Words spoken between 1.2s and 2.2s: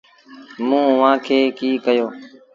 کي ڪيٚ ڪهيو۔